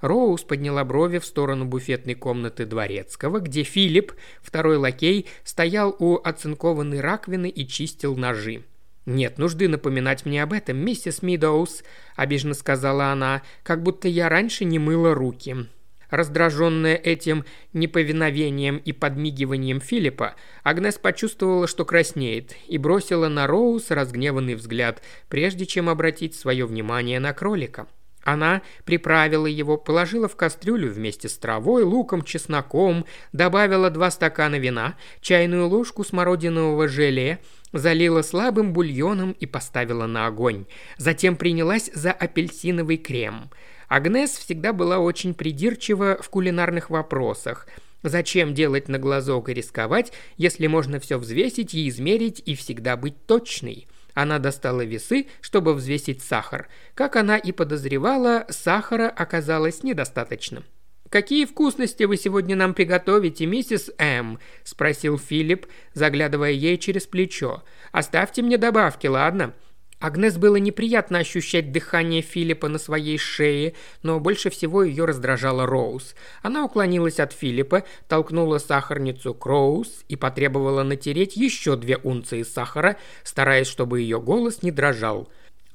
Роуз 0.00 0.44
подняла 0.44 0.84
брови 0.84 1.18
в 1.18 1.24
сторону 1.24 1.64
буфетной 1.64 2.14
комнаты 2.14 2.64
дворецкого, 2.64 3.40
где 3.40 3.64
Филипп, 3.64 4.12
второй 4.40 4.76
лакей, 4.76 5.26
стоял 5.42 5.96
у 5.98 6.20
оцинкованной 6.22 7.00
раковины 7.00 7.48
и 7.48 7.66
чистил 7.66 8.14
ножи. 8.14 8.62
«Нет 9.04 9.38
нужды 9.38 9.68
напоминать 9.68 10.24
мне 10.24 10.42
об 10.42 10.52
этом, 10.52 10.76
миссис 10.76 11.22
Мидоуз»,– 11.22 11.82
обиженно 12.16 12.54
сказала 12.54 13.06
она,– 13.06 13.42
«как 13.62 13.82
будто 13.82 14.06
я 14.06 14.28
раньше 14.28 14.64
не 14.64 14.78
мыла 14.78 15.14
руки». 15.14 15.66
Раздраженная 16.12 16.94
этим 16.94 17.46
неповиновением 17.72 18.76
и 18.76 18.92
подмигиванием 18.92 19.80
Филиппа, 19.80 20.34
Агнес 20.62 20.98
почувствовала, 20.98 21.66
что 21.66 21.86
краснеет, 21.86 22.54
и 22.68 22.76
бросила 22.76 23.28
на 23.28 23.46
Роуз 23.46 23.90
разгневанный 23.90 24.54
взгляд, 24.54 25.02
прежде 25.30 25.64
чем 25.64 25.88
обратить 25.88 26.34
свое 26.34 26.66
внимание 26.66 27.18
на 27.18 27.32
кролика. 27.32 27.86
Она 28.24 28.62
приправила 28.84 29.46
его, 29.46 29.76
положила 29.76 30.28
в 30.28 30.36
кастрюлю 30.36 30.92
вместе 30.92 31.28
с 31.28 31.36
травой, 31.36 31.82
луком, 31.82 32.22
чесноком, 32.22 33.04
добавила 33.32 33.90
два 33.90 34.10
стакана 34.10 34.58
вина, 34.58 34.96
чайную 35.20 35.66
ложку 35.66 36.04
смородинового 36.04 36.86
желе, 36.88 37.40
залила 37.72 38.22
слабым 38.22 38.72
бульоном 38.72 39.32
и 39.32 39.46
поставила 39.46 40.06
на 40.06 40.26
огонь. 40.26 40.66
Затем 40.98 41.36
принялась 41.36 41.90
за 41.92 42.12
апельсиновый 42.12 42.96
крем. 42.96 43.50
Агнес 43.88 44.30
всегда 44.30 44.72
была 44.72 44.98
очень 44.98 45.34
придирчива 45.34 46.18
в 46.20 46.28
кулинарных 46.30 46.90
вопросах. 46.90 47.66
Зачем 48.02 48.54
делать 48.54 48.88
на 48.88 48.98
глазок 48.98 49.48
и 49.48 49.54
рисковать, 49.54 50.12
если 50.36 50.66
можно 50.66 50.98
все 50.98 51.18
взвесить 51.18 51.74
и 51.74 51.88
измерить 51.88 52.42
и 52.44 52.54
всегда 52.54 52.96
быть 52.96 53.26
точной? 53.26 53.86
Она 54.14 54.38
достала 54.38 54.82
весы, 54.82 55.26
чтобы 55.40 55.74
взвесить 55.74 56.22
сахар. 56.22 56.68
Как 56.94 57.16
она 57.16 57.36
и 57.36 57.52
подозревала, 57.52 58.46
сахара 58.48 59.08
оказалось 59.08 59.82
недостаточно. 59.82 60.62
«Какие 61.08 61.44
вкусности 61.44 62.04
вы 62.04 62.16
сегодня 62.16 62.56
нам 62.56 62.72
приготовите, 62.72 63.44
миссис 63.44 63.90
М?»– 63.98 64.38
спросил 64.64 65.18
Филипп, 65.18 65.66
заглядывая 65.92 66.52
ей 66.52 66.78
через 66.78 67.06
плечо. 67.06 67.62
«Оставьте 67.92 68.40
мне 68.40 68.56
добавки, 68.56 69.06
ладно?» 69.06 69.52
Агнес 70.02 70.36
было 70.36 70.56
неприятно 70.56 71.20
ощущать 71.20 71.70
дыхание 71.70 72.22
Филиппа 72.22 72.66
на 72.66 72.78
своей 72.78 73.18
шее, 73.18 73.74
но 74.02 74.18
больше 74.18 74.50
всего 74.50 74.82
ее 74.82 75.04
раздражала 75.04 75.64
Роуз. 75.64 76.16
Она 76.42 76.64
уклонилась 76.64 77.20
от 77.20 77.32
Филиппа, 77.32 77.84
толкнула 78.08 78.58
сахарницу 78.58 79.32
к 79.32 79.46
Роуз 79.46 80.04
и 80.08 80.16
потребовала 80.16 80.82
натереть 80.82 81.36
еще 81.36 81.76
две 81.76 81.98
унции 81.98 82.42
сахара, 82.42 82.96
стараясь, 83.22 83.68
чтобы 83.68 84.00
ее 84.00 84.20
голос 84.20 84.64
не 84.64 84.72
дрожал. 84.72 85.28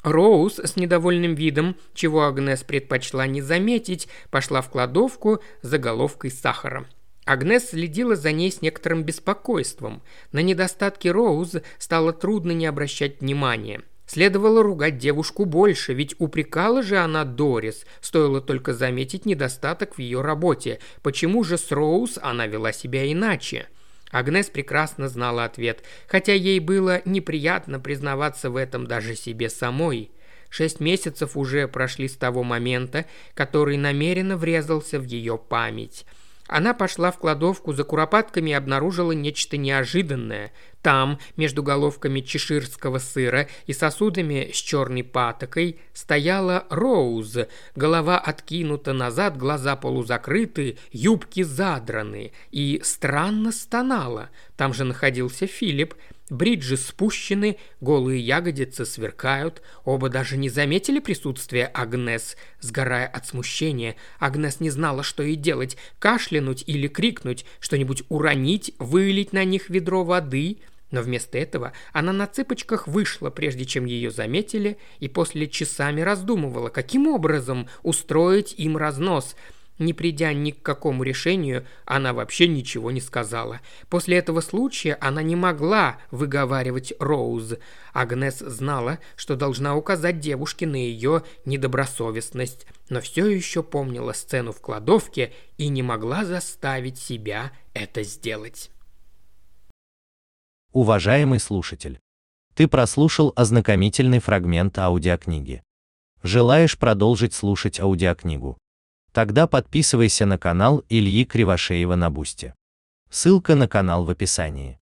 Роуз 0.04 0.60
с 0.60 0.76
недовольным 0.76 1.34
видом, 1.34 1.78
чего 1.94 2.26
Агнес 2.26 2.64
предпочла 2.64 3.28
не 3.28 3.42
заметить, 3.42 4.10
пошла 4.30 4.62
в 4.62 4.70
кладовку 4.70 5.40
за 5.62 5.78
головкой 5.78 6.32
сахара. 6.32 6.86
Агнес 7.24 7.70
следила 7.70 8.18
за 8.18 8.34
ней 8.34 8.52
с 8.52 8.62
некоторым 8.62 9.04
беспокойством. 9.04 10.02
На 10.34 10.40
недостатки 10.40 11.08
Роуз 11.08 11.56
стало 11.78 12.12
трудно 12.12 12.52
не 12.52 12.66
обращать 12.66 13.22
внимания. 13.22 13.84
Следовало 14.08 14.64
ругать 14.64 14.98
девушку 14.98 15.44
больше, 15.44 15.94
ведь 15.94 16.16
упрекала 16.18 16.82
же 16.82 16.98
она 16.98 17.26
Дорис, 17.26 17.86
стоило 18.00 18.40
только 18.40 18.74
заметить 18.74 19.26
недостаток 19.26 19.96
в 19.96 20.00
ее 20.00 20.22
работе. 20.22 20.80
Почему 21.04 21.44
же 21.44 21.58
с 21.58 21.72
Роуз 21.72 22.18
она 22.22 22.48
вела 22.48 22.72
себя 22.72 23.12
иначе? 23.12 23.68
Агнес 24.10 24.50
прекрасно 24.50 25.10
знала 25.10 25.44
ответ, 25.44 25.84
хотя 26.08 26.32
ей 26.32 26.62
было 26.62 27.02
неприятно 27.04 27.82
признаваться 27.82 28.50
в 28.50 28.56
этом 28.56 28.88
даже 28.88 29.14
себе 29.14 29.50
самой. 29.50 30.10
Шесть 30.50 30.80
месяцев 30.80 31.36
уже 31.36 31.68
прошли 31.68 32.08
с 32.08 32.16
того 32.16 32.44
момента, 32.44 33.06
который 33.34 33.76
намеренно 33.76 34.38
врезался 34.38 35.02
в 35.02 35.04
ее 35.04 35.38
память. 35.38 36.06
Она 36.48 36.74
пошла 36.74 37.12
в 37.12 37.18
кладовку 37.18 37.74
за 37.74 37.84
куропатками 37.84 38.52
и 38.52 38.54
обнаружила 38.54 39.12
нечто 39.12 39.58
неожиданное. 39.58 40.52
Там, 40.82 41.20
между 41.36 41.64
головками 41.64 42.22
чеширского 42.22 43.00
сыра 43.00 43.48
и 43.66 43.74
сосудами 43.74 44.52
с 44.54 44.58
черной 44.58 45.04
патокой, 45.04 45.80
стояла 45.94 46.66
Роуз. 46.70 47.38
Голова 47.76 48.18
откинута 48.18 48.94
назад, 48.94 49.38
глаза 49.38 49.76
полузакрыты, 49.76 50.78
юбки 50.92 51.44
задраны. 51.44 52.32
И 52.52 52.80
странно 52.84 53.52
стонала. 53.52 54.30
Там 54.56 54.74
же 54.74 54.86
находился 54.86 55.46
Филипп, 55.46 55.96
Бриджи 56.30 56.76
спущены, 56.76 57.58
голые 57.80 58.20
ягодицы 58.20 58.86
сверкают. 58.86 59.62
Оба 59.86 60.10
даже 60.10 60.36
не 60.36 60.50
заметили 60.50 61.00
присутствия 61.00 61.72
Агнес. 61.74 62.36
Сгорая 62.60 63.08
от 63.08 63.28
смущения, 63.28 63.96
Агнес 64.20 64.60
не 64.60 64.70
знала, 64.70 65.04
что 65.04 65.24
ей 65.24 65.38
делать. 65.38 65.78
Кашлянуть 66.00 66.66
или 66.68 66.90
крикнуть, 66.90 67.46
что-нибудь 67.62 68.04
уронить, 68.10 68.74
вылить 68.78 69.32
на 69.32 69.46
них 69.46 69.70
ведро 69.70 70.04
воды. 70.04 70.58
Но 70.92 71.02
вместо 71.02 71.38
этого 71.38 71.72
она 71.94 72.12
на 72.12 72.28
цыпочках 72.28 72.88
вышла, 72.88 73.30
прежде 73.30 73.66
чем 73.66 73.86
ее 73.86 74.12
заметили, 74.12 74.78
и 75.00 75.08
после 75.08 75.48
часами 75.48 76.02
раздумывала, 76.02 76.70
каким 76.70 77.08
образом 77.08 77.70
устроить 77.84 78.54
им 78.58 78.76
разнос– 78.76 79.38
не 79.80 79.94
придя 79.94 80.34
ни 80.34 80.52
к 80.52 80.62
какому 80.62 81.04
решению, 81.04 81.66
она 81.86 82.14
вообще 82.14 82.48
ничего 82.48 82.92
не 82.92 83.02
сказала. 83.02 83.62
После 83.90 84.18
этого 84.18 84.42
случая 84.42 84.98
она 85.00 85.22
не 85.22 85.36
могла 85.36 85.98
выговаривать 86.12 86.94
Роуз. 87.00 87.56
Агнес 87.94 88.40
знала, 88.40 89.00
что 89.16 89.36
должна 89.36 89.76
указать 89.76 90.20
девушке 90.20 90.66
на 90.66 90.76
ее 90.76 91.24
недобросовестность, 91.46 92.66
но 92.90 93.02
все 93.02 93.28
еще 93.28 93.64
помнила 93.64 94.14
сцену 94.14 94.52
в 94.52 94.62
кладовке 94.62 95.34
и 95.58 95.68
не 95.68 95.84
могла 95.84 96.26
заставить 96.26 96.98
себя 96.98 97.52
это 97.74 98.04
сделать. 98.04 98.72
Уважаемый 100.74 101.40
слушатель, 101.40 102.00
ты 102.54 102.68
прослушал 102.68 103.34
ознакомительный 103.36 104.20
фрагмент 104.20 104.78
аудиокниги. 104.80 105.64
Желаешь 106.24 106.78
продолжить 106.78 107.34
слушать 107.34 107.80
аудиокнигу? 107.80 108.58
Тогда 109.18 109.48
подписывайся 109.48 110.28
на 110.28 110.38
канал 110.38 110.86
Ильи 110.90 111.26
Кривошеева 111.26 111.96
на 111.96 112.12
Бусте. 112.12 112.54
Ссылка 113.10 113.56
на 113.56 113.68
канал 113.68 114.06
в 114.06 114.12
описании. 114.12 114.80